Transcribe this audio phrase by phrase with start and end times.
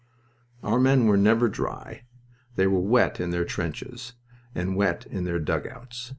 [0.63, 2.05] Our men were never dry.
[2.55, 4.13] They were wet in their trenches
[4.55, 6.09] and wet in their dugouts.